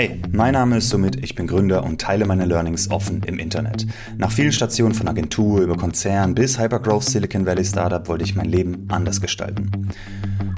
[0.00, 3.86] Hey, mein Name ist Sumit, ich bin Gründer und teile meine Learnings offen im Internet.
[4.16, 8.48] Nach vielen Stationen von Agentur über Konzern bis Hypergrowth Silicon Valley Startup wollte ich mein
[8.48, 9.90] Leben anders gestalten.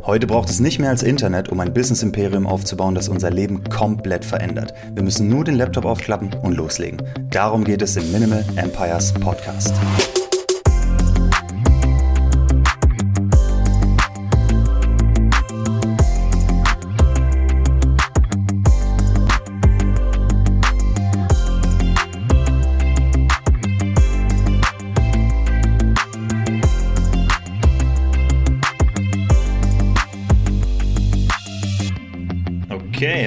[0.07, 4.25] Heute braucht es nicht mehr als Internet, um ein Business-Imperium aufzubauen, das unser Leben komplett
[4.25, 4.75] verändert.
[4.95, 7.03] Wir müssen nur den Laptop aufklappen und loslegen.
[7.33, 9.75] Darum geht es im Minimal Empires Podcast.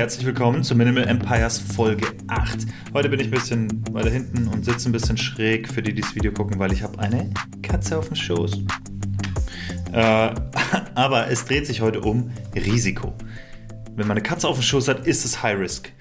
[0.05, 2.68] Herzlich willkommen zu Minimal Empires Folge 8.
[2.94, 6.02] Heute bin ich ein bisschen weiter hinten und sitze ein bisschen schräg für die, die
[6.02, 7.32] das Video gucken, weil ich habe eine
[7.63, 8.60] Katze auf dem Schoß.
[9.94, 9.98] Äh,
[10.94, 13.16] aber es dreht sich heute um Risiko.
[13.96, 15.91] Wenn man eine Katze auf dem Schoß hat, ist es High Risk.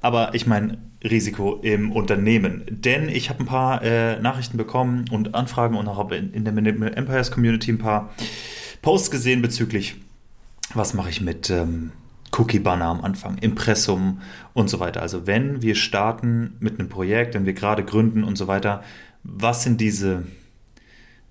[0.00, 2.64] Aber ich meine Risiko im Unternehmen.
[2.68, 6.52] Denn ich habe ein paar äh, Nachrichten bekommen und Anfragen und auch in, in der
[6.52, 8.12] Minimal Empires Community ein paar
[8.82, 9.94] Posts gesehen bezüglich,
[10.74, 11.50] was mache ich mit...
[11.50, 11.92] Ähm,
[12.36, 14.20] Cookie-Banner am Anfang, Impressum
[14.52, 15.02] und so weiter.
[15.02, 18.82] Also wenn wir starten mit einem Projekt, wenn wir gerade gründen und so weiter,
[19.22, 20.24] was sind diese,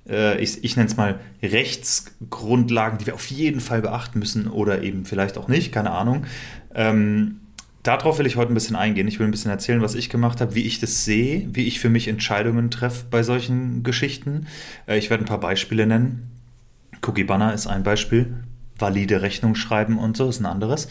[0.08, 4.84] äh, ich, ich nenne es mal Rechtsgrundlagen, die wir auf jeden Fall beachten müssen oder
[4.84, 6.26] eben vielleicht auch nicht, keine Ahnung.
[6.74, 7.42] Ähm,
[7.84, 9.08] darauf will ich heute ein bisschen eingehen.
[9.08, 11.80] Ich will ein bisschen erzählen, was ich gemacht habe, wie ich das sehe, wie ich
[11.80, 14.48] für mich Entscheidungen treffe bei solchen Geschichten.
[14.88, 16.30] Äh, ich werde ein paar Beispiele nennen.
[17.06, 18.34] Cookie Banner ist ein Beispiel
[18.77, 20.88] valide Rechnung schreiben und so, ist ein anderes.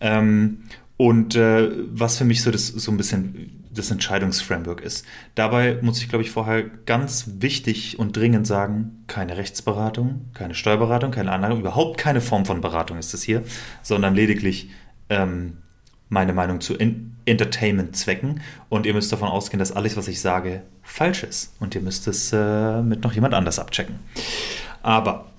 [0.00, 0.64] Ähm,
[0.96, 5.06] und äh, was für mich so, das, so ein bisschen das Entscheidungsframework ist.
[5.34, 11.10] Dabei muss ich, glaube ich, vorher ganz wichtig und dringend sagen, keine Rechtsberatung, keine Steuerberatung,
[11.10, 13.42] keine andere, überhaupt keine Form von Beratung ist es hier,
[13.82, 14.70] sondern lediglich
[15.08, 15.58] ähm,
[16.08, 16.76] meine Meinung zu
[17.24, 18.42] Entertainment-Zwecken.
[18.68, 21.54] Und ihr müsst davon ausgehen, dass alles, was ich sage, falsch ist.
[21.58, 23.96] Und ihr müsst es äh, mit noch jemand anders abchecken.
[24.82, 25.31] Aber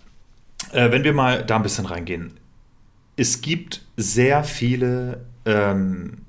[0.73, 2.31] äh, wenn wir mal da ein bisschen reingehen.
[3.15, 6.23] Es gibt sehr viele ähm,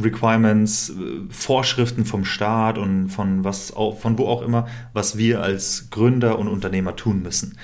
[0.00, 0.94] Requirements, äh,
[1.30, 6.38] Vorschriften vom Staat und von was auch, von wo auch immer, was wir als Gründer
[6.38, 7.58] und Unternehmer tun müssen.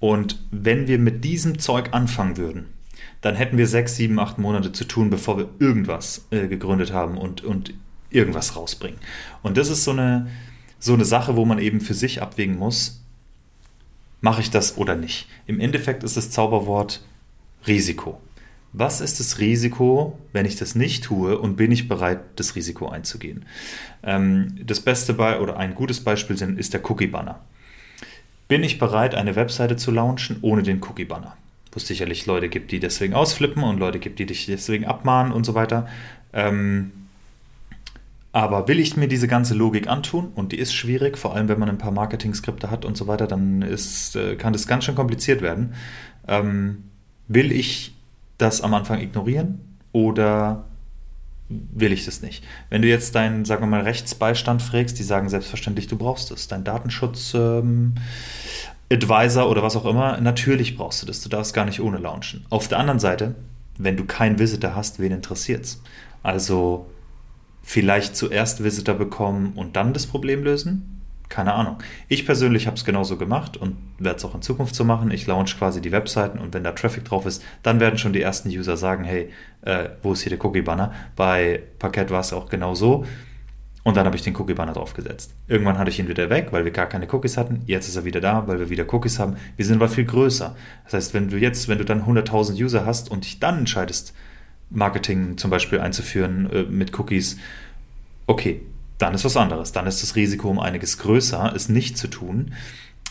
[0.00, 2.66] Und wenn wir mit diesem Zeug anfangen würden,
[3.20, 7.16] dann hätten wir sechs, sieben, acht Monate zu tun, bevor wir irgendwas äh, gegründet haben
[7.16, 7.72] und, und
[8.10, 8.98] irgendwas rausbringen.
[9.42, 10.26] Und das ist so eine,
[10.80, 13.01] so eine Sache, wo man eben für sich abwägen muss,
[14.22, 15.28] mache ich das oder nicht?
[15.46, 17.04] Im Endeffekt ist das Zauberwort
[17.66, 18.18] Risiko.
[18.72, 22.88] Was ist das Risiko, wenn ich das nicht tue und bin ich bereit, das Risiko
[22.88, 23.44] einzugehen?
[24.02, 27.40] Ähm, das beste Be oder ein gutes Beispiel sind, ist der Cookie-Banner.
[28.48, 31.36] Bin ich bereit, eine Webseite zu launchen ohne den Cookie-Banner?
[31.70, 35.32] Wo es sicherlich Leute gibt, die deswegen ausflippen und Leute gibt, die dich deswegen abmahnen
[35.32, 35.86] und so weiter.
[36.32, 36.92] Ähm,
[38.32, 41.58] aber will ich mir diese ganze Logik antun, und die ist schwierig, vor allem wenn
[41.58, 44.94] man ein paar Marketing-Skripte hat und so weiter, dann ist, äh, kann das ganz schön
[44.94, 45.74] kompliziert werden.
[46.26, 46.84] Ähm,
[47.28, 47.94] will ich
[48.38, 49.60] das am Anfang ignorieren
[49.92, 50.64] oder
[51.48, 52.42] will ich das nicht?
[52.70, 56.48] Wenn du jetzt deinen, sagen wir mal, Rechtsbeistand fragst, die sagen selbstverständlich, du brauchst es.
[56.48, 57.94] Dein Datenschutz ähm,
[58.90, 61.20] Advisor oder was auch immer, natürlich brauchst du das.
[61.20, 62.46] Du darfst gar nicht ohne launchen.
[62.48, 63.34] Auf der anderen Seite,
[63.76, 65.82] wenn du keinen Visitor hast, wen interessiert's?
[66.22, 66.86] Also
[67.62, 71.00] vielleicht zuerst Visitor bekommen und dann das Problem lösen?
[71.28, 71.78] Keine Ahnung.
[72.08, 75.10] Ich persönlich habe es genauso gemacht und werde es auch in Zukunft so machen.
[75.10, 78.20] Ich launch quasi die Webseiten und wenn da Traffic drauf ist, dann werden schon die
[78.20, 79.30] ersten User sagen, hey,
[79.62, 80.92] äh, wo ist hier der Cookie-Banner?
[81.16, 83.06] Bei Parkett war es auch genau so.
[83.84, 85.34] Und dann habe ich den Cookie-Banner draufgesetzt.
[85.48, 87.62] Irgendwann hatte ich ihn wieder weg, weil wir gar keine Cookies hatten.
[87.66, 89.36] Jetzt ist er wieder da, weil wir wieder Cookies haben.
[89.56, 90.54] Wir sind aber viel größer.
[90.84, 94.14] Das heißt, wenn du jetzt, wenn du dann 100.000 User hast und dich dann entscheidest,
[94.72, 97.38] Marketing zum Beispiel einzuführen äh, mit Cookies,
[98.26, 98.60] okay,
[98.98, 99.72] dann ist was anderes.
[99.72, 102.54] Dann ist das Risiko um einiges größer, es nicht zu tun.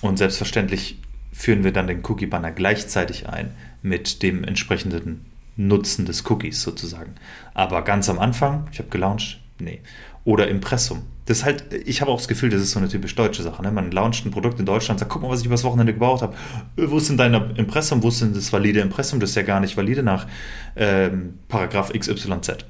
[0.02, 0.98] Und selbstverständlich
[1.34, 3.52] führen wir dann den Cookie-Banner gleichzeitig ein
[3.82, 5.26] mit dem entsprechenden
[5.58, 7.16] Nutzen des Cookies sozusagen.
[7.54, 9.82] Aber ganz am Anfang, ich habe gelauncht, nee.
[10.24, 11.04] Oder Impressum.
[11.26, 13.62] Das ist halt, ich habe auch das Gefühl, das ist so eine typisch deutsche Sache.
[13.62, 13.72] Ne?
[13.72, 16.36] Man launcht ein Produkt in Deutschland, sagt, guck mal, was ich übers Wochenende gebaut habe.
[16.78, 18.02] Äh, wo ist denn dein Impressum?
[18.02, 19.20] Wo ist denn das valide Impressum?
[19.20, 20.28] Das ist ja gar nicht valide nach
[20.76, 22.66] ähm, Paragraph XYZ.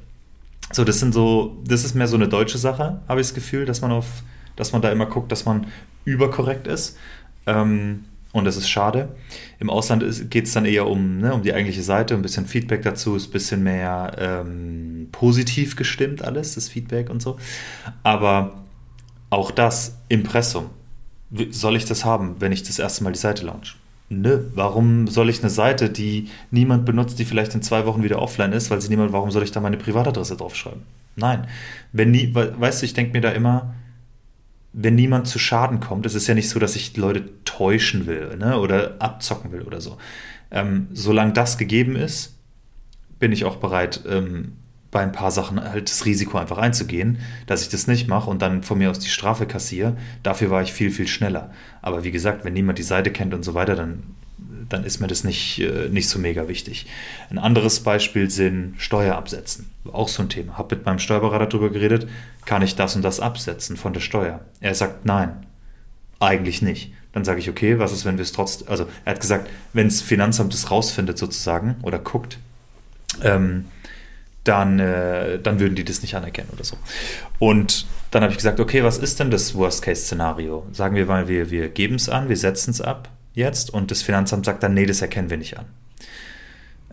[0.73, 3.65] So, das sind so, das ist mehr so eine deutsche Sache, habe ich das Gefühl,
[3.65, 4.23] dass man auf,
[4.55, 5.67] dass man da immer guckt, dass man
[6.05, 6.97] überkorrekt ist.
[7.45, 9.09] Ähm, und das ist schade.
[9.59, 12.81] Im Ausland geht es dann eher um, ne, um die eigentliche Seite, ein bisschen Feedback
[12.81, 14.80] dazu, ist ein bisschen mehr ähm,
[15.11, 17.37] positiv gestimmt alles, das Feedback und so.
[18.03, 18.63] Aber
[19.29, 20.69] auch das Impressum,
[21.49, 23.77] soll ich das haben, wenn ich das erste Mal die Seite launch?
[24.11, 28.21] nö, warum soll ich eine Seite, die niemand benutzt, die vielleicht in zwei Wochen wieder
[28.21, 30.81] offline ist, weil sie niemand, warum soll ich da meine Privatadresse draufschreiben?
[31.15, 31.47] Nein.
[31.93, 33.73] Wenn nie, weißt du, ich denke mir da immer,
[34.73, 38.37] wenn niemand zu Schaden kommt, es ist ja nicht so, dass ich Leute täuschen will
[38.37, 39.97] ne, oder abzocken will oder so.
[40.51, 42.35] Ähm, solange das gegeben ist,
[43.19, 44.53] bin ich auch bereit, ähm,
[44.91, 48.41] bei ein paar Sachen halt das Risiko einfach einzugehen, dass ich das nicht mache und
[48.41, 49.95] dann von mir aus die Strafe kassiere.
[50.21, 51.51] Dafür war ich viel, viel schneller.
[51.81, 54.03] Aber wie gesagt, wenn niemand die Seite kennt und so weiter, dann,
[54.67, 56.87] dann ist mir das nicht, äh, nicht so mega wichtig.
[57.29, 59.71] Ein anderes Beispiel sind Steuerabsätzen.
[59.91, 60.57] Auch so ein Thema.
[60.57, 62.07] Habe mit meinem Steuerberater darüber geredet,
[62.45, 64.41] kann ich das und das absetzen von der Steuer?
[64.59, 65.47] Er sagt nein,
[66.19, 66.91] eigentlich nicht.
[67.13, 69.87] Dann sage ich, okay, was ist, wenn wir es trotzdem, also er hat gesagt, wenn
[69.87, 72.37] das Finanzamt es rausfindet sozusagen oder guckt,
[73.21, 73.65] ähm,
[74.43, 76.77] dann, äh, dann würden die das nicht anerkennen oder so.
[77.39, 80.65] Und dann habe ich gesagt, okay, was ist denn das Worst-Case-Szenario?
[80.71, 84.01] Sagen wir mal, wir, wir geben es an, wir setzen es ab jetzt und das
[84.01, 85.65] Finanzamt sagt dann, nee, das erkennen wir nicht an.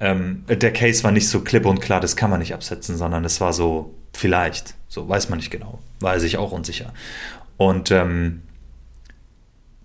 [0.01, 3.25] Ähm, der Case war nicht so klipp und klar, das kann man nicht absetzen, sondern
[3.25, 6.93] es war so, vielleicht, so weiß man nicht genau, war er sich auch unsicher.
[7.57, 8.43] Und ähm,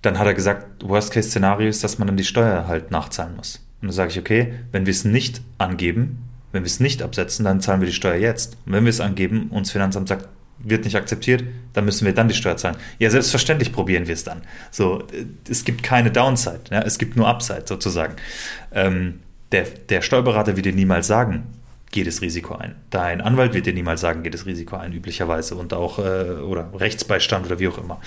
[0.03, 3.65] dann hat er gesagt, Worst-Case-Szenario ist, dass man dann die Steuer halt nachzahlen muss.
[3.81, 7.43] Und dann sage ich, okay, wenn wir es nicht angeben, wenn wir es nicht absetzen,
[7.43, 8.57] dann zahlen wir die Steuer jetzt.
[8.65, 10.29] Und wenn wir es angeben und das Finanzamt sagt,
[10.59, 12.77] wird nicht akzeptiert, dann müssen wir dann die Steuer zahlen.
[12.99, 14.43] Ja, selbstverständlich probieren wir es dann.
[14.71, 15.03] So,
[15.49, 18.15] es gibt keine Downside, ja, es gibt nur Upside sozusagen.
[18.71, 19.19] Ähm,
[19.51, 21.43] der, der Steuerberater wird dir niemals sagen,
[21.91, 22.75] geht das Risiko ein.
[22.91, 25.55] Dein Anwalt wird dir niemals sagen, geht das Risiko ein, üblicherweise.
[25.55, 27.99] Und auch, äh, oder Rechtsbeistand oder wie auch immer.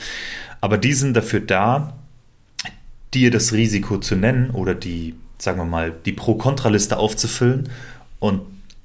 [0.60, 1.94] Aber die sind dafür da,
[3.12, 7.68] dir das Risiko zu nennen oder die, sagen wir mal, die Pro-Kontra-Liste aufzufüllen
[8.18, 8.42] und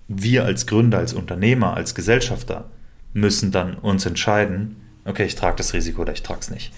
[0.07, 2.65] wir als Gründer, als Unternehmer, als Gesellschafter
[3.13, 6.73] müssen dann uns entscheiden, okay, ich trage das Risiko oder ich trage es nicht.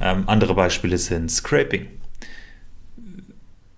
[0.00, 1.86] Ähm, andere Beispiele sind Scraping.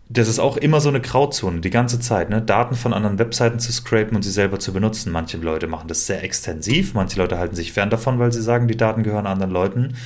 [0.09, 2.31] Das ist auch immer so eine Grauzone, die ganze Zeit.
[2.31, 2.41] Ne?
[2.41, 5.11] Daten von anderen Webseiten zu scrapen und sie selber zu benutzen.
[5.11, 8.69] Manche Leute machen das sehr extensiv, manche Leute halten sich fern davon, weil sie sagen,
[8.69, 9.97] die Daten gehören anderen Leuten.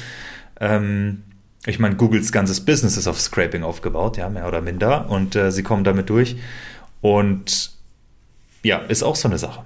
[0.59, 1.23] Ähm,
[1.67, 5.11] ich meine, Googles ganzes Business ist auf Scraping aufgebaut, ja, mehr oder minder.
[5.11, 6.37] Und äh, sie kommen damit durch.
[7.03, 7.73] Und
[8.62, 9.65] ja, ist auch so eine Sache.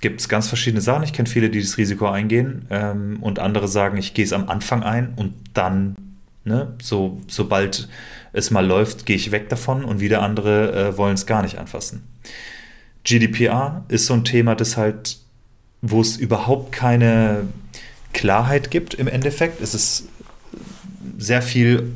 [0.00, 1.04] Gibt es ganz verschiedene Sachen.
[1.04, 4.48] Ich kenne viele, die das Risiko eingehen ähm, und andere sagen, ich gehe es am
[4.48, 5.96] Anfang ein und dann,
[6.44, 7.88] ne, so, sobald
[8.32, 11.58] es mal läuft, gehe ich weg davon und wieder andere äh, wollen es gar nicht
[11.58, 12.02] anfassen.
[13.04, 15.18] GDPR ist so ein Thema, das halt,
[15.80, 17.44] wo es überhaupt keine
[18.12, 19.60] Klarheit gibt im Endeffekt.
[19.62, 20.08] Es ist
[21.16, 21.92] sehr viel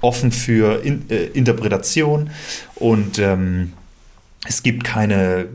[0.00, 2.30] offen für In äh, Interpretation
[2.76, 3.72] und ähm,
[4.46, 5.48] es gibt keine,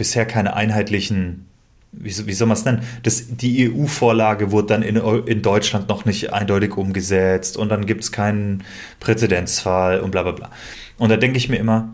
[0.00, 1.46] bisher keine einheitlichen,
[1.92, 2.82] wie, wie soll man es nennen?
[3.02, 8.02] Das, die EU-Vorlage wurde dann in, in Deutschland noch nicht eindeutig umgesetzt und dann gibt
[8.02, 8.64] es keinen
[8.98, 10.50] Präzedenzfall und bla bla bla.
[10.96, 11.92] Und da denke ich mir immer,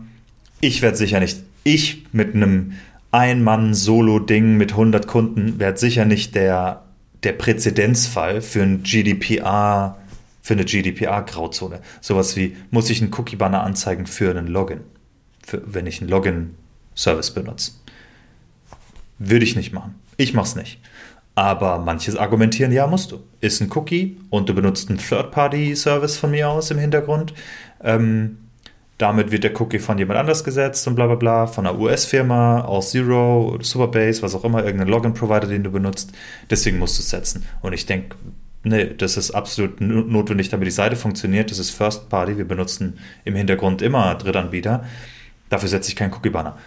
[0.61, 2.73] ich werde sicher nicht, ich mit einem
[3.11, 6.83] Ein-Mann-Solo-Ding mit 100 Kunden werde sicher nicht der,
[7.23, 9.97] der Präzedenzfall für ein GDPR,
[10.41, 11.81] für eine GDPR-Grauzone.
[11.99, 14.79] Sowas wie, muss ich einen Cookie-Banner anzeigen für einen Login?
[15.47, 17.71] für, wenn ich einen Login-Service benutze.
[19.19, 19.95] Würde ich nicht machen.
[20.17, 20.79] Ich mache es nicht.
[21.35, 23.19] Aber manches argumentieren, ja, musst du.
[23.41, 27.33] Ist ein Cookie und du benutzt einen Third-Party-Service von mir aus im Hintergrund.
[27.83, 28.37] Ähm,
[28.97, 32.61] damit wird der Cookie von jemand anders gesetzt und bla bla bla, von einer US-Firma,
[32.61, 36.11] aus Zero, Superbase, was auch immer, irgendein Login-Provider, den du benutzt.
[36.49, 37.45] Deswegen musst du es setzen.
[37.61, 38.15] Und ich denke,
[38.63, 41.51] nee, das ist absolut notwendig, damit die Seite funktioniert.
[41.51, 42.37] Das ist First Party.
[42.37, 44.85] Wir benutzen im Hintergrund immer Drittanbieter.
[45.49, 46.57] Dafür setze ich keinen Cookie-Banner.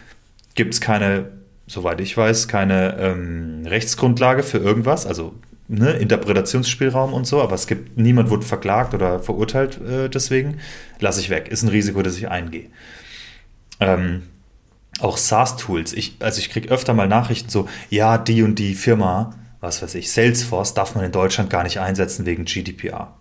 [0.54, 1.30] Gibt es keine,
[1.70, 5.34] soweit ich weiß, keine ähm, Rechtsgrundlage für irgendwas, also
[5.68, 10.58] ne, Interpretationsspielraum und so, aber es gibt, niemand wurde verklagt oder verurteilt äh, deswegen.
[10.98, 11.46] Lasse ich weg.
[11.48, 12.66] Ist ein Risiko, das ich eingehe.
[13.78, 14.24] Ähm,
[14.98, 15.92] auch SaaS-Tools.
[15.92, 19.94] Ich, also ich kriege öfter mal Nachrichten so, ja, die und die Firma, was weiß
[19.94, 23.14] ich, Salesforce darf man in Deutschland gar nicht einsetzen wegen GDPR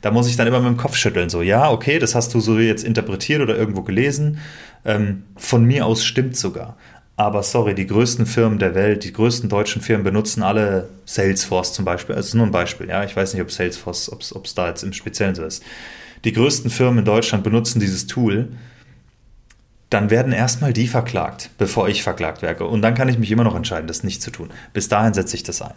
[0.00, 2.40] da muss ich dann immer mit dem Kopf schütteln, so, ja, okay, das hast du
[2.40, 4.38] so jetzt interpretiert oder irgendwo gelesen.
[4.84, 6.76] Ähm, von mir aus stimmt sogar.
[7.20, 11.84] Aber sorry, die größten Firmen der Welt, die größten deutschen Firmen benutzen alle Salesforce zum
[11.84, 12.14] Beispiel.
[12.14, 13.04] Ist nur ein Beispiel, ja.
[13.04, 15.62] Ich weiß nicht, ob Salesforce, ob es da jetzt im Speziellen so ist.
[16.24, 18.48] Die größten Firmen in Deutschland benutzen dieses Tool.
[19.90, 22.64] Dann werden erstmal die verklagt, bevor ich verklagt werde.
[22.64, 24.48] Und dann kann ich mich immer noch entscheiden, das nicht zu tun.
[24.72, 25.74] Bis dahin setze ich das ein.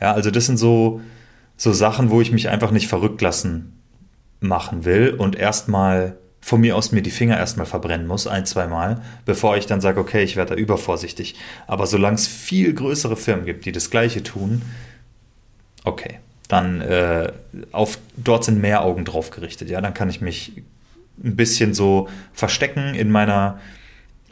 [0.00, 1.02] Ja, also das sind so,
[1.58, 3.82] so Sachen, wo ich mich einfach nicht verrückt lassen
[4.40, 8.68] machen will und erstmal von mir aus mir die Finger erstmal verbrennen muss, ein, zwei
[8.68, 11.34] Mal, bevor ich dann sage, okay, ich werde da übervorsichtig.
[11.66, 14.62] Aber solange es viel größere Firmen gibt, die das Gleiche tun,
[15.82, 17.32] okay, dann äh,
[17.72, 20.52] auf, dort sind mehr Augen drauf gerichtet, ja, dann kann ich mich
[21.20, 23.58] ein bisschen so verstecken in meiner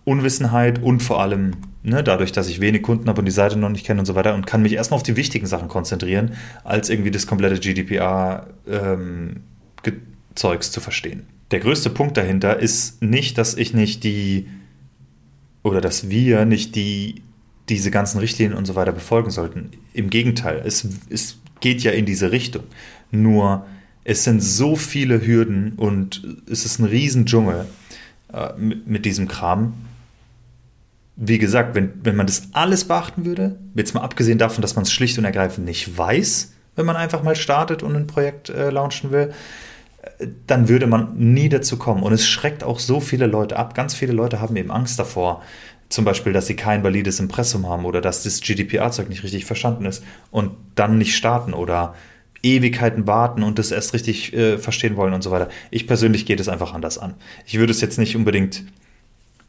[0.05, 3.71] Unwissenheit und vor allem ne, dadurch, dass ich wenig Kunden habe und die Seite noch
[3.71, 6.91] nicht kenne und so weiter und kann mich erstmal auf die wichtigen Sachen konzentrieren, als
[6.91, 8.57] irgendwie das komplette GDPR-Zeugs
[10.69, 11.34] ähm, zu verstehen.
[11.51, 14.49] Der größte Punkt dahinter ist nicht, dass ich nicht die
[15.63, 17.23] oder dass wir nicht die
[17.69, 19.71] diese ganzen Richtlinien und so weiter befolgen sollten.
[19.95, 22.65] Im Gegenteil, es, es geht ja in diese Richtung.
[23.11, 23.67] Nur
[24.05, 27.65] es sind so viele Hürden und es ist ein Riesendschungel
[28.33, 29.73] äh, mit, mit diesem Kram,
[31.17, 34.83] wie gesagt, wenn, wenn man das alles beachten würde, jetzt mal abgesehen davon, dass man
[34.83, 38.71] es schlicht und ergreifend nicht weiß, wenn man einfach mal startet und ein Projekt äh,
[38.71, 39.33] launchen will,
[40.47, 42.03] dann würde man nie dazu kommen.
[42.03, 43.75] Und es schreckt auch so viele Leute ab.
[43.75, 45.43] Ganz viele Leute haben eben Angst davor,
[45.89, 49.87] zum Beispiel, dass sie kein valides Impressum haben oder dass das GDPR-Zeug nicht richtig verstanden
[49.87, 51.95] ist und dann nicht starten oder
[52.43, 55.49] Ewigkeiten warten und das erst richtig äh, verstehen wollen und so weiter.
[55.71, 57.15] Ich persönlich gehe das einfach anders an.
[57.47, 58.65] Ich würde es jetzt nicht unbedingt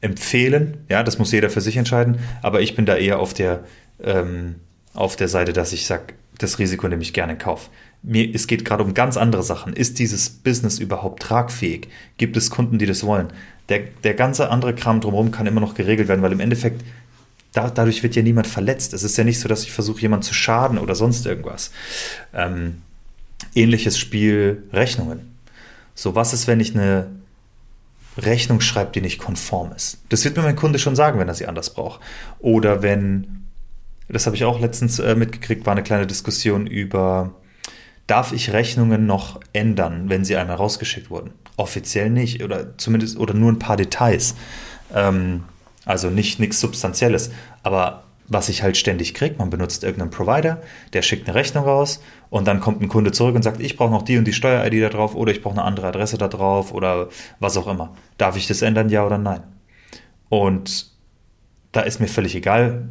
[0.02, 0.78] empfehlen.
[0.88, 2.20] Ja, das muss jeder für sich entscheiden.
[2.42, 3.64] Aber ich bin da eher auf der,
[4.02, 4.56] ähm,
[4.94, 7.70] auf der Seite, dass ich sage, das Risiko nehme ich gerne in Kauf.
[8.04, 9.74] Mir, es geht gerade um ganz andere Sachen.
[9.74, 11.88] Ist dieses Business überhaupt tragfähig?
[12.18, 13.28] Gibt es Kunden, die das wollen?
[13.70, 16.84] Der, der ganze andere Kram drumherum kann immer noch geregelt werden, weil im Endeffekt
[17.54, 18.94] da, dadurch wird ja niemand verletzt.
[18.94, 21.72] Es ist ja nicht so, dass ich versuche, jemanden zu schaden oder sonst irgendwas.
[22.34, 22.82] Ähm,
[23.56, 25.36] ähnliches Spiel Rechnungen.
[25.96, 27.08] So, was ist, wenn ich eine
[28.18, 30.00] Rechnung schreibt, die nicht konform ist.
[30.10, 32.02] Das wird mir mein Kunde schon sagen, wenn er sie anders braucht.
[32.40, 33.45] Oder wenn,
[34.08, 37.36] das habe ich auch letztens äh, mitgekriegt, war eine kleine Diskussion über,
[38.08, 41.32] darf ich Rechnungen noch ändern, wenn sie einmal rausgeschickt wurden?
[41.58, 44.36] Offiziell nicht oder zumindest oder nur ein paar Details.
[44.94, 45.44] Ähm,
[45.86, 47.32] also nicht nichts Substanzielles.
[47.64, 49.36] Aber was ich halt ständig kriege.
[49.38, 50.62] Man benutzt irgendeinen Provider,
[50.94, 53.92] der schickt eine Rechnung raus und dann kommt ein Kunde zurück und sagt, ich brauche
[53.92, 56.74] noch die und die Steuer-ID da drauf oder ich brauche eine andere Adresse da drauf
[56.74, 57.10] oder
[57.40, 57.94] was auch immer.
[58.18, 59.44] Darf ich das ändern, ja oder nein?
[60.30, 60.92] Und
[61.72, 62.90] da ist mir völlig egal,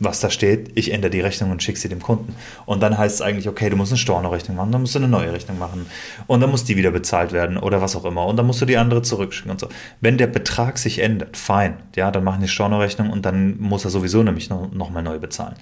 [0.00, 2.34] was da steht, ich ändere die Rechnung und schicke sie dem Kunden.
[2.64, 5.08] Und dann heißt es eigentlich, okay, du musst eine Storno-Rechnung machen, dann musst du eine
[5.08, 5.86] neue Rechnung machen
[6.26, 8.66] und dann muss die wieder bezahlt werden oder was auch immer und dann musst du
[8.66, 9.68] die andere zurückschicken und so.
[10.00, 13.90] Wenn der Betrag sich ändert, fein, ja, dann machen die Storno-Rechnung und dann muss er
[13.90, 15.54] sowieso nämlich noch, noch neu bezahlen.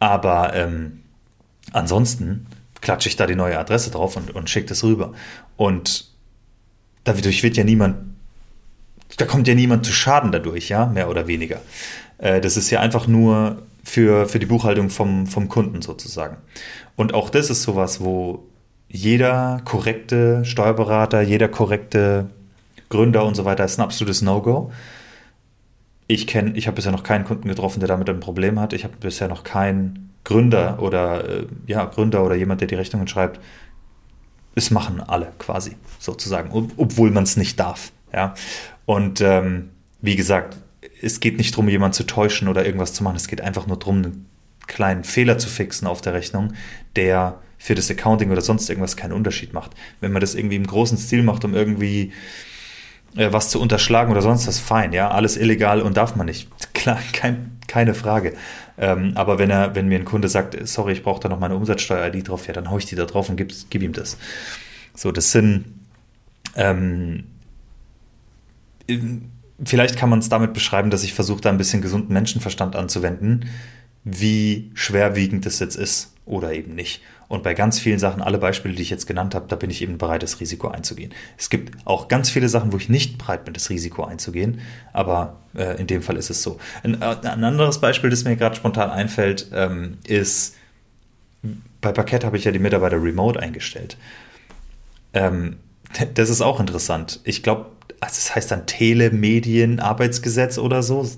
[0.00, 1.02] Aber ähm,
[1.72, 2.46] ansonsten
[2.80, 5.14] klatsche ich da die neue Adresse drauf und, und schicke das rüber.
[5.56, 6.10] Und
[7.04, 7.96] dadurch wird ja niemand,
[9.18, 11.60] da kommt ja niemand zu Schaden dadurch, ja, mehr oder weniger.
[12.18, 16.36] Äh, das ist ja einfach nur für, für die Buchhaltung vom, vom Kunden sozusagen.
[16.96, 18.44] Und auch das ist sowas, wo
[18.88, 22.30] jeder korrekte Steuerberater, jeder korrekte
[22.88, 24.72] Gründer und so weiter ist ein absolutes No-Go.
[26.08, 28.72] Ich kenne, ich habe bisher noch keinen Kunden getroffen, der damit ein Problem hat.
[28.72, 33.08] Ich habe bisher noch keinen Gründer oder äh, ja Gründer oder jemand, der die Rechnungen
[33.08, 33.40] schreibt.
[34.54, 37.92] Es machen alle quasi sozusagen, ob, obwohl man es nicht darf.
[38.12, 38.34] Ja
[38.86, 39.70] und ähm,
[40.00, 40.56] wie gesagt,
[41.02, 43.16] es geht nicht darum, jemanden zu täuschen oder irgendwas zu machen.
[43.16, 44.26] Es geht einfach nur darum, einen
[44.66, 46.54] kleinen Fehler zu fixen auf der Rechnung,
[46.96, 49.72] der für das Accounting oder sonst irgendwas keinen Unterschied macht.
[50.00, 52.12] Wenn man das irgendwie im großen Stil macht, um irgendwie
[53.16, 56.48] äh, was zu unterschlagen oder sonst was, fein, ja, alles illegal und darf man nicht.
[56.74, 58.34] Klar, kein, keine Frage.
[58.78, 61.56] Ähm, aber wenn er, wenn mir ein Kunde sagt, sorry, ich brauche da noch meine
[61.56, 64.18] Umsatzsteuer-ID drauf, ja, dann haue ich die da drauf und gib, gib ihm das.
[64.94, 65.64] So, das sind
[66.54, 67.24] ähm,
[69.64, 73.48] vielleicht kann man es damit beschreiben, dass ich versuche, da ein bisschen gesunden Menschenverstand anzuwenden,
[74.04, 77.02] wie schwerwiegend das jetzt ist oder eben nicht.
[77.28, 79.82] Und bei ganz vielen Sachen, alle Beispiele, die ich jetzt genannt habe, da bin ich
[79.82, 81.12] eben bereit, das Risiko einzugehen.
[81.36, 84.60] Es gibt auch ganz viele Sachen, wo ich nicht bereit bin, das Risiko einzugehen,
[84.92, 86.58] aber äh, in dem Fall ist es so.
[86.84, 90.54] Ein, äh, ein anderes Beispiel, das mir gerade spontan einfällt, ähm, ist,
[91.80, 93.96] bei Parkett habe ich ja die Mitarbeiter remote eingestellt.
[95.12, 95.56] Ähm,
[96.14, 97.20] das ist auch interessant.
[97.24, 97.66] Ich glaube,
[98.00, 101.08] also das heißt dann Telemedienarbeitsgesetz oder so.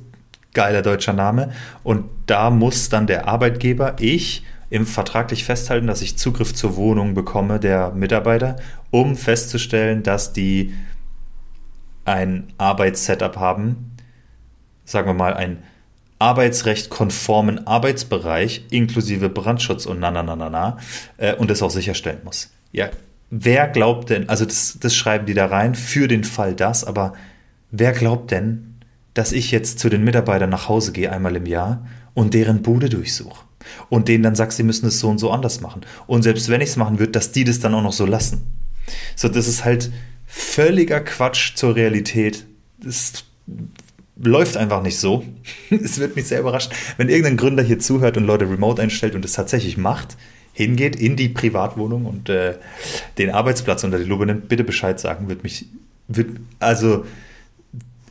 [0.54, 1.52] Geiler deutscher Name.
[1.84, 7.14] Und da muss dann der Arbeitgeber, ich, im vertraglich festhalten, dass ich Zugriff zur Wohnung
[7.14, 8.56] bekomme der Mitarbeiter,
[8.90, 10.74] um festzustellen, dass die
[12.04, 13.96] ein Arbeitssetup haben,
[14.84, 15.62] sagen wir mal, ein
[16.18, 20.78] arbeitsrecht konformen Arbeitsbereich inklusive Brandschutz und na na na na na
[21.16, 22.50] äh, und das auch sicherstellen muss.
[22.72, 22.88] Ja,
[23.30, 27.14] wer glaubt denn, also das, das schreiben die da rein, für den Fall das, aber
[27.70, 28.74] wer glaubt denn,
[29.14, 32.88] dass ich jetzt zu den Mitarbeitern nach Hause gehe einmal im Jahr und deren Bude
[32.88, 33.44] durchsuche?
[33.90, 35.82] Und denen dann sag, sie müssen es so und so anders machen.
[36.06, 38.46] Und selbst wenn ich es machen würde, dass die das dann auch noch so lassen.
[39.14, 39.90] So, das ist halt
[40.26, 42.46] völliger Quatsch zur Realität.
[42.82, 43.24] Das
[44.16, 45.24] läuft einfach nicht so.
[45.70, 49.24] Es wird mich sehr überraschen, wenn irgendein Gründer hier zuhört und Leute remote einstellt und
[49.24, 50.16] es tatsächlich macht
[50.58, 52.56] hingeht in die Privatwohnung und äh,
[53.16, 55.66] den Arbeitsplatz unter die Lupe nimmt, bitte Bescheid sagen, würde mich
[56.08, 57.06] wird, also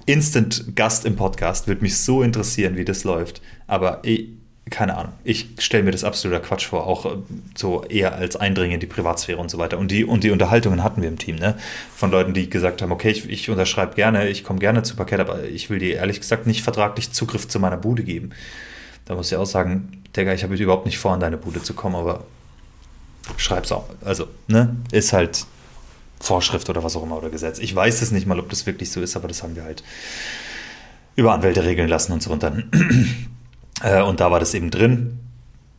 [0.06, 3.42] Instant Gast im Podcast, würde mich so interessieren, wie das läuft.
[3.68, 4.30] Aber ich,
[4.70, 7.18] keine Ahnung, ich stelle mir das absoluter Quatsch vor, auch äh,
[7.54, 9.78] so eher als Eindringen in die Privatsphäre und so weiter.
[9.78, 11.58] Und die, und die Unterhaltungen hatten wir im Team, ne?
[11.94, 15.20] Von Leuten, die gesagt haben, okay, ich, ich unterschreibe gerne, ich komme gerne zu Parkett,
[15.20, 18.30] aber ich will dir ehrlich gesagt nicht vertraglich Zugriff zu meiner Bude geben.
[19.04, 21.74] Da muss ich auch sagen, Digga, ich habe überhaupt nicht vor, an deine Bude zu
[21.74, 22.24] kommen, aber
[23.38, 23.90] schreib's auch.
[24.04, 24.76] Also, ne?
[24.92, 25.46] Ist halt
[26.20, 27.60] Vorschrift oder was auch immer oder Gesetz.
[27.60, 29.84] Ich weiß es nicht mal, ob das wirklich so ist, aber das haben wir halt
[31.16, 32.32] über Anwälte regeln lassen und so.
[32.32, 32.72] Und dann,
[33.84, 35.20] äh, und da war das eben drin.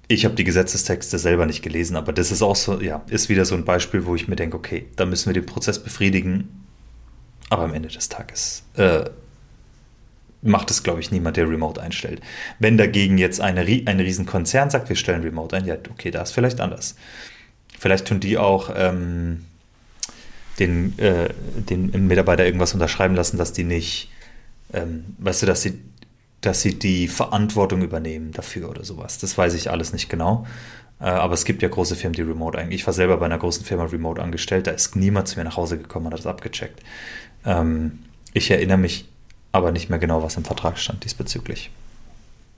[0.06, 3.44] Ich habe die Gesetzestexte selber nicht gelesen, aber das ist auch so, ja, ist wieder
[3.44, 6.64] so ein Beispiel, wo ich mir denke, okay, da müssen wir den Prozess befriedigen.
[7.50, 9.04] Aber am Ende des Tages äh,
[10.42, 12.20] macht es, glaube ich, niemand, der Remote einstellt.
[12.58, 16.32] Wenn dagegen jetzt eine, ein Riesenkonzern sagt, wir stellen Remote ein, ja, okay, da ist
[16.32, 16.94] vielleicht anders.
[17.78, 19.44] Vielleicht tun die auch ähm,
[20.58, 24.10] den, äh, den Mitarbeiter irgendwas unterschreiben lassen, dass die nicht,
[24.72, 25.78] ähm, weißt du, dass sie,
[26.40, 29.18] dass sie die Verantwortung übernehmen dafür oder sowas.
[29.18, 30.46] Das weiß ich alles nicht genau.
[31.00, 32.80] Äh, aber es gibt ja große Firmen, die remote eigentlich.
[32.80, 35.56] Ich war selber bei einer großen Firma remote angestellt, da ist niemand zu mir nach
[35.56, 36.82] Hause gekommen und hat das abgecheckt.
[37.44, 38.00] Ähm,
[38.32, 39.08] ich erinnere mich
[39.52, 41.70] aber nicht mehr genau, was im Vertrag stand diesbezüglich.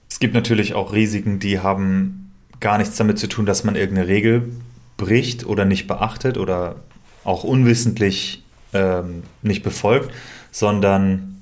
[0.09, 4.07] Es gibt natürlich auch Risiken, die haben gar nichts damit zu tun, dass man irgendeine
[4.07, 4.51] Regel
[5.01, 6.75] bricht oder nicht beachtet oder
[7.23, 8.43] auch unwissentlich
[8.73, 10.11] ähm, nicht befolgt,
[10.51, 11.41] sondern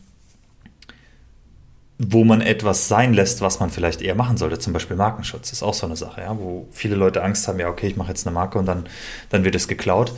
[1.97, 4.57] wo man etwas sein lässt, was man vielleicht eher machen sollte.
[4.57, 7.67] Zum Beispiel Markenschutz ist auch so eine Sache, ja, wo viele Leute Angst haben, ja,
[7.67, 8.85] okay, ich mache jetzt eine Marke und dann,
[9.29, 10.13] dann wird es geklaut.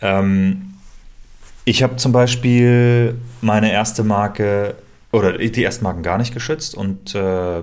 [0.00, 0.74] Ähm,
[1.64, 4.74] ich habe zum Beispiel meine erste Marke
[5.12, 7.62] oder die ersten Marken gar nicht geschützt und äh,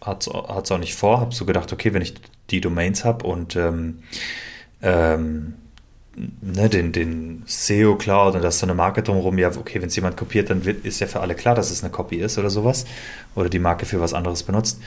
[0.00, 1.20] hat es auch nicht vor.
[1.20, 2.14] Habe so gedacht, okay, wenn ich
[2.50, 4.00] die Domains habe und ähm,
[4.82, 5.54] ähm,
[6.40, 9.88] ne, den, den SEO Cloud und da ist so eine Marke drumherum, ja, okay, wenn
[9.88, 12.38] es jemand kopiert, dann wird, ist ja für alle klar, dass es eine Copy ist
[12.38, 12.84] oder sowas
[13.34, 14.80] oder die Marke für was anderes benutzt.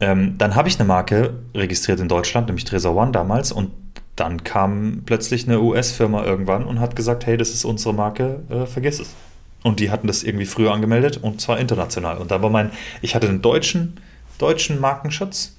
[0.00, 3.70] Ähm, dann habe ich eine Marke registriert in Deutschland, nämlich Tresor One damals und
[4.14, 8.66] dann kam plötzlich eine US-Firma irgendwann und hat gesagt, hey, das ist unsere Marke, äh,
[8.66, 9.14] vergiss es.
[9.62, 12.18] Und die hatten das irgendwie früher angemeldet und zwar international.
[12.18, 12.70] Und da war mein,
[13.02, 14.00] ich hatte einen deutschen,
[14.38, 15.56] deutschen Markenschutz,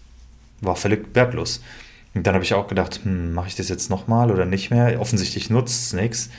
[0.61, 1.61] war völlig wertlos.
[2.13, 4.99] Und dann habe ich auch gedacht, hm, mache ich das jetzt nochmal oder nicht mehr?
[4.99, 6.29] Offensichtlich nutzt es nichts.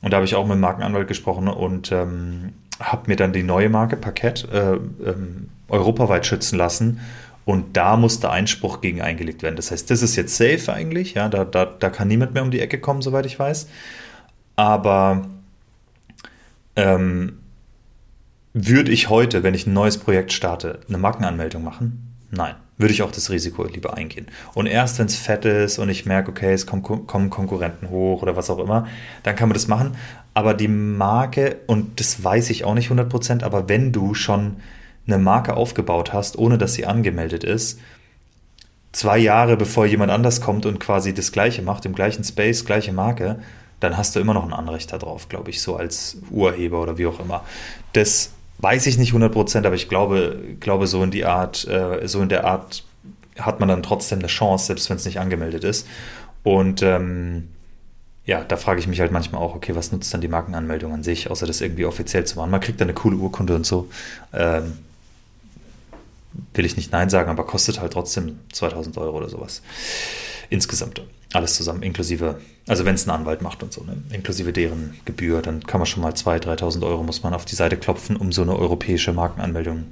[0.00, 3.42] Und da habe ich auch mit dem Markenanwalt gesprochen und ähm, habe mir dann die
[3.42, 7.00] neue Marke Parkett äh, ähm, europaweit schützen lassen.
[7.44, 9.56] Und da musste Einspruch gegen eingelegt werden.
[9.56, 11.14] Das heißt, das ist jetzt safe eigentlich.
[11.14, 13.68] Ja, da, da, da kann niemand mehr um die Ecke kommen, soweit ich weiß.
[14.54, 15.28] Aber
[16.76, 17.38] ähm,
[18.52, 22.14] würde ich heute, wenn ich ein neues Projekt starte, eine Markenanmeldung machen?
[22.30, 24.26] Nein würde ich auch das Risiko lieber eingehen.
[24.52, 28.22] Und erst wenn es fett ist und ich merke, okay, es kommen, kommen Konkurrenten hoch
[28.22, 28.86] oder was auch immer,
[29.22, 29.96] dann kann man das machen.
[30.34, 34.56] Aber die Marke, und das weiß ich auch nicht 100%, aber wenn du schon
[35.06, 37.80] eine Marke aufgebaut hast, ohne dass sie angemeldet ist,
[38.92, 42.92] zwei Jahre bevor jemand anders kommt und quasi das gleiche macht, im gleichen Space, gleiche
[42.92, 43.38] Marke,
[43.80, 47.06] dann hast du immer noch ein Anrecht darauf, glaube ich, so als Urheber oder wie
[47.06, 47.42] auch immer.
[47.94, 48.30] Das
[48.62, 52.28] Weiß ich nicht 100%, aber ich glaube, glaube so in die Art, äh, so in
[52.28, 52.84] der Art
[53.38, 55.86] hat man dann trotzdem eine Chance, selbst wenn es nicht angemeldet ist.
[56.44, 57.48] Und ähm,
[58.24, 61.02] ja, da frage ich mich halt manchmal auch, okay, was nutzt dann die Markenanmeldung an
[61.02, 62.50] sich, außer das irgendwie offiziell zu machen?
[62.50, 63.88] Man kriegt dann eine coole Urkunde und so.
[64.32, 64.78] Ähm,
[66.54, 69.62] will ich nicht Nein sagen, aber kostet halt trotzdem 2000 Euro oder sowas.
[70.50, 71.02] Insgesamt.
[71.32, 73.96] Alles zusammen, inklusive, also wenn es ein Anwalt macht und so, ne?
[74.12, 77.54] inklusive deren Gebühr, dann kann man schon mal 2.000, 3.000 Euro muss man auf die
[77.54, 79.84] Seite klopfen, um so eine europäische Markenanmeldung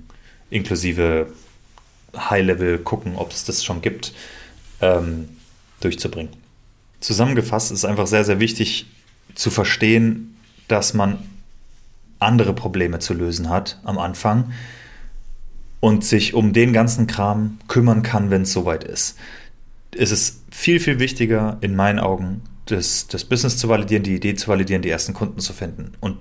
[0.51, 1.29] inklusive
[2.15, 4.13] High-Level gucken, ob es das schon gibt,
[4.83, 5.29] ähm,
[5.81, 6.33] durchzubringen.
[7.01, 8.87] Zusammengefasst ist einfach sehr, sehr wichtig
[9.35, 10.37] zu verstehen,
[10.69, 11.19] dass man
[12.19, 14.53] andere Probleme zu lösen hat am Anfang
[15.79, 19.17] und sich um den ganzen Kram kümmern kann, wenn es soweit ist
[19.95, 24.35] ist es viel, viel wichtiger in meinen Augen, das, das Business zu validieren, die Idee
[24.35, 25.93] zu validieren, die ersten Kunden zu finden.
[26.01, 26.19] Und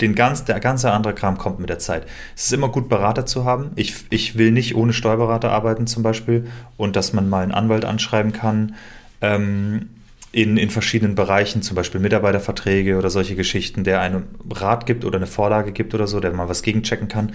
[0.00, 2.06] den ganz, der ganze andere Kram kommt mit der Zeit.
[2.34, 3.72] Es ist immer gut, Berater zu haben.
[3.76, 7.84] Ich, ich will nicht ohne Steuerberater arbeiten zum Beispiel und dass man mal einen Anwalt
[7.84, 8.74] anschreiben kann
[9.20, 9.90] ähm,
[10.32, 15.16] in, in verschiedenen Bereichen, zum Beispiel Mitarbeiterverträge oder solche Geschichten, der einen Rat gibt oder
[15.16, 17.32] eine Vorlage gibt oder so, der mal was gegenchecken kann.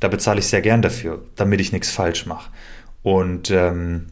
[0.00, 2.50] Da bezahle ich sehr gern dafür, damit ich nichts falsch mache.
[3.02, 4.06] Und ähm,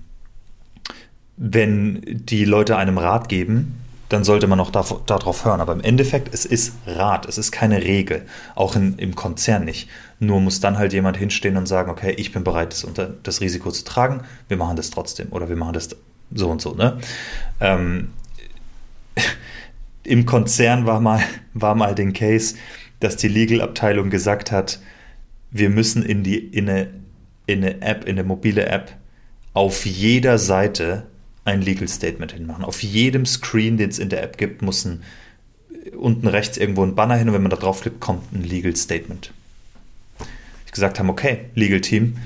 [1.37, 5.61] wenn die Leute einem Rat geben, dann sollte man auch darauf hören.
[5.61, 8.23] Aber im Endeffekt, es ist Rat, es ist keine Regel.
[8.55, 9.89] Auch in, im Konzern nicht.
[10.21, 13.41] Nur muss dann halt jemand hinstehen und sagen, okay, ich bin bereit, das, unter, das
[13.41, 15.91] Risiko zu tragen, wir machen das trotzdem oder wir machen das
[16.33, 16.75] so und so.
[16.75, 16.99] Ne?
[17.61, 18.11] Ähm,
[20.05, 21.21] im Konzern war mal,
[21.53, 22.55] war mal den Case,
[23.01, 24.79] dass die Legal-Abteilung gesagt hat,
[25.51, 26.89] wir müssen in, die, in, eine,
[27.47, 28.97] in eine App, in eine mobile App,
[29.53, 31.07] auf jeder Seite
[31.47, 32.65] ein Legal Statement hinmachen.
[32.65, 35.03] Auf jedem Screen, den es in der App gibt, muss ein,
[35.97, 39.33] unten rechts irgendwo ein Banner hin und wenn man da draufklickt, kommt ein Legal Statement.
[40.67, 42.19] Ich gesagt haben, okay, Legal Team,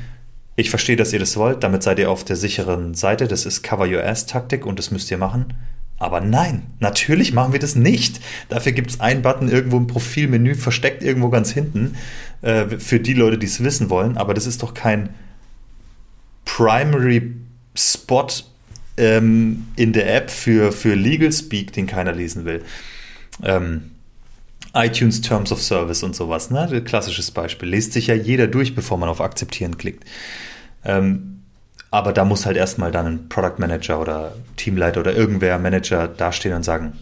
[0.56, 3.62] ich verstehe, dass ihr das wollt, damit seid ihr auf der sicheren Seite, das ist
[3.62, 5.54] Cover Your Ass Taktik und das müsst ihr machen.
[5.98, 8.20] Aber nein, natürlich machen wir das nicht.
[8.48, 11.94] Dafür gibt es einen Button irgendwo im Profilmenü, versteckt irgendwo ganz hinten,
[12.40, 14.16] äh, für die Leute, die es wissen wollen.
[14.16, 15.10] Aber das ist doch kein
[16.46, 17.34] Primary
[17.76, 18.26] Spot
[19.00, 22.62] ähm, in der App für, für Legal Speak, den keiner lesen will.
[23.42, 23.92] Ähm,
[24.74, 26.82] iTunes Terms of Service und sowas, ne?
[26.84, 27.68] Klassisches Beispiel.
[27.68, 30.04] Lest sich ja jeder durch, bevor man auf Akzeptieren klickt.
[30.84, 31.42] Ähm,
[31.90, 36.54] aber da muss halt erstmal dann ein Product Manager oder Teamleiter oder irgendwer Manager dastehen
[36.54, 36.92] und sagen,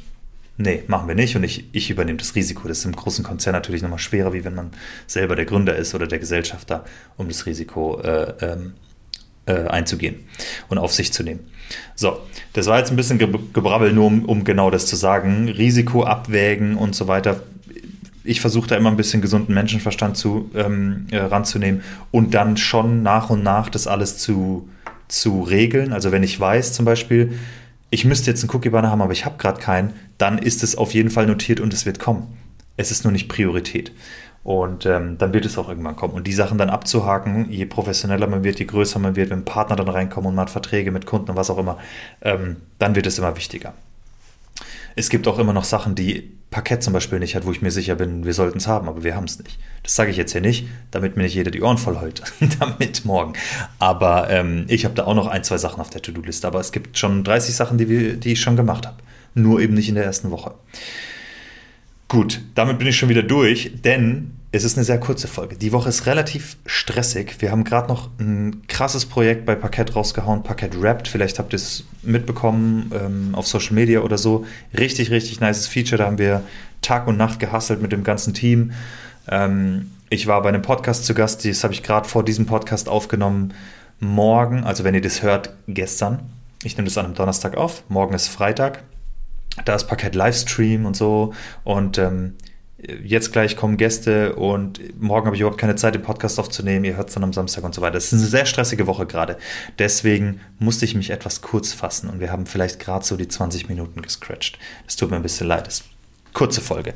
[0.56, 2.68] nee, machen wir nicht und ich, ich übernehme das Risiko.
[2.68, 4.70] Das ist im großen Konzern natürlich nochmal schwerer, wie wenn man
[5.06, 6.84] selber der Gründer ist oder der Gesellschafter,
[7.18, 8.72] um das Risiko äh, ähm,
[9.44, 10.26] äh, einzugehen
[10.68, 11.40] und auf sich zu nehmen.
[11.94, 12.18] So,
[12.52, 15.48] das war jetzt ein bisschen Gebrabbel, nur um, um genau das zu sagen.
[15.48, 17.42] Risiko abwägen und so weiter
[18.28, 23.02] ich versuche da immer ein bisschen gesunden Menschenverstand zu, ähm, äh, ranzunehmen und dann schon
[23.02, 24.68] nach und nach das alles zu,
[25.08, 25.94] zu regeln.
[25.94, 27.38] Also wenn ich weiß zum Beispiel,
[27.88, 30.92] ich müsste jetzt einen Cookie-Banner haben, aber ich habe gerade keinen, dann ist es auf
[30.92, 32.26] jeden Fall notiert und es wird kommen.
[32.76, 33.92] Es ist nur nicht Priorität.
[34.44, 36.14] Und ähm, dann wird es auch irgendwann kommen.
[36.14, 39.76] Und die Sachen dann abzuhaken, je professioneller man wird, je größer man wird, wenn Partner
[39.76, 41.78] dann reinkommen und man hat Verträge mit Kunden und was auch immer,
[42.22, 43.74] ähm, dann wird es immer wichtiger.
[44.96, 47.70] Es gibt auch immer noch Sachen, die Parkett zum Beispiel nicht hat, wo ich mir
[47.70, 49.58] sicher bin, wir sollten es haben, aber wir haben es nicht.
[49.82, 52.22] Das sage ich jetzt hier nicht, damit mir nicht jeder die Ohren voll heult,
[52.58, 53.34] damit morgen.
[53.78, 56.46] Aber ähm, ich habe da auch noch ein, zwei Sachen auf der To-Do-Liste.
[56.46, 58.96] Aber es gibt schon 30 Sachen, die, wir, die ich schon gemacht habe.
[59.34, 60.54] Nur eben nicht in der ersten Woche.
[62.08, 65.56] Gut, damit bin ich schon wieder durch, denn es ist eine sehr kurze Folge.
[65.56, 67.36] Die Woche ist relativ stressig.
[67.40, 71.06] Wir haben gerade noch ein krasses Projekt bei Parkett rausgehauen, Parkett Wrapped.
[71.06, 74.46] Vielleicht habt ihr es mitbekommen ähm, auf Social Media oder so.
[74.78, 75.98] Richtig, richtig nices Feature.
[75.98, 76.42] Da haben wir
[76.80, 78.72] Tag und Nacht gehasselt mit dem ganzen Team.
[79.28, 82.88] Ähm, ich war bei einem Podcast zu Gast, das habe ich gerade vor diesem Podcast
[82.88, 83.52] aufgenommen.
[84.00, 86.20] Morgen, also wenn ihr das hört, gestern.
[86.62, 87.82] Ich nehme das an einem Donnerstag auf.
[87.90, 88.82] Morgen ist Freitag.
[89.64, 91.34] Da ist Parkett Livestream und so.
[91.64, 92.34] Und ähm,
[93.02, 96.84] jetzt gleich kommen Gäste und morgen habe ich überhaupt keine Zeit, den Podcast aufzunehmen.
[96.84, 97.96] Ihr hört es dann am Samstag und so weiter.
[97.96, 99.36] Es ist eine sehr stressige Woche gerade.
[99.78, 103.68] Deswegen musste ich mich etwas kurz fassen und wir haben vielleicht gerade so die 20
[103.68, 104.58] Minuten gescratcht.
[104.84, 105.66] Das tut mir ein bisschen leid.
[105.66, 106.94] Das ist eine kurze Folge.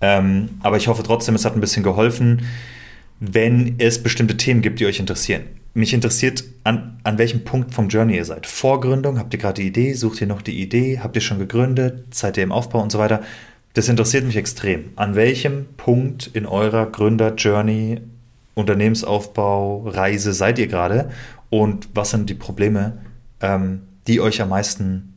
[0.00, 2.46] Ähm, aber ich hoffe trotzdem, es hat ein bisschen geholfen,
[3.18, 5.42] wenn es bestimmte Themen gibt, die euch interessieren.
[5.78, 8.48] Mich interessiert, an, an welchem Punkt vom Journey ihr seid.
[8.48, 12.12] Vorgründung, habt ihr gerade die Idee, sucht ihr noch die Idee, habt ihr schon gegründet,
[12.12, 13.22] seid ihr im Aufbau und so weiter.
[13.74, 14.90] Das interessiert mich extrem.
[14.96, 18.00] An welchem Punkt in eurer Gründer-Journey,
[18.54, 21.12] Unternehmensaufbau, Reise seid ihr gerade?
[21.48, 22.98] Und was sind die Probleme,
[23.40, 25.14] ähm, die euch am meisten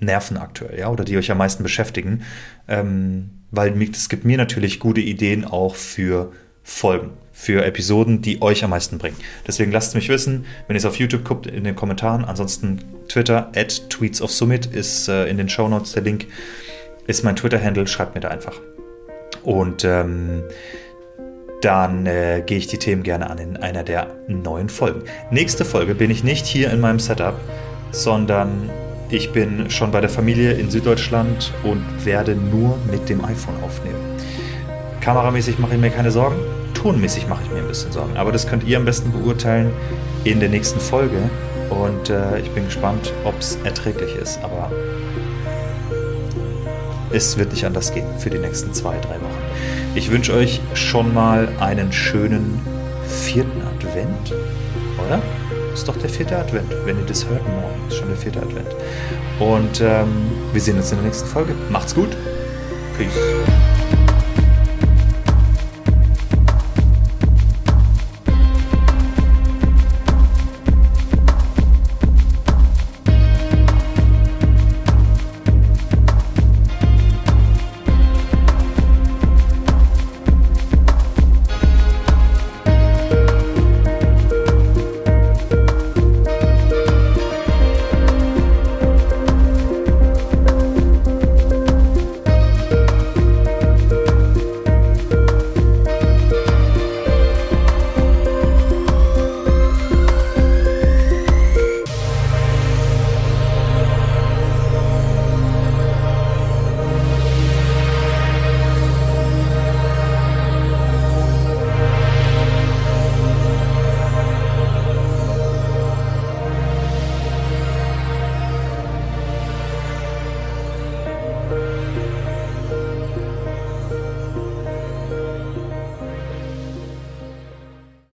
[0.00, 2.22] nerven aktuell, ja, oder die euch am meisten beschäftigen?
[2.66, 6.32] Ähm, weil es gibt mir natürlich gute Ideen auch für
[6.64, 9.16] Folgen, für Episoden, die euch am meisten bringen.
[9.46, 12.24] Deswegen lasst es mich wissen, wenn ihr es auf YouTube guckt, in den Kommentaren.
[12.24, 16.26] Ansonsten Twitter, at Tweets of Summit ist äh, in den Show Notes der Link
[17.06, 18.54] ist mein Twitter-Handle, schreibt mir da einfach.
[19.42, 20.42] Und ähm,
[21.60, 25.02] dann äh, gehe ich die Themen gerne an in einer der neuen Folgen.
[25.30, 27.38] Nächste Folge bin ich nicht hier in meinem Setup,
[27.90, 28.70] sondern
[29.10, 33.98] ich bin schon bei der Familie in Süddeutschland und werde nur mit dem iPhone aufnehmen.
[35.00, 36.36] Kameramäßig mache ich mir keine Sorgen,
[36.84, 38.14] tonmäßig mache ich mir ein bisschen Sorgen.
[38.18, 39.72] Aber das könnt ihr am besten beurteilen
[40.24, 41.30] in der nächsten Folge.
[41.70, 44.38] Und äh, ich bin gespannt, ob es erträglich ist.
[44.44, 44.70] Aber
[47.10, 49.42] es wird nicht anders gehen für die nächsten zwei, drei Wochen.
[49.94, 52.60] Ich wünsche euch schon mal einen schönen
[53.08, 54.34] vierten Advent,
[55.06, 55.22] oder?
[55.72, 56.70] Ist doch der vierte Advent.
[56.84, 58.68] Wenn ihr das hört, morgen ist schon der vierte Advent.
[59.40, 61.54] Und ähm, wir sehen uns in der nächsten Folge.
[61.70, 62.10] Macht's gut.
[62.98, 63.73] Peace.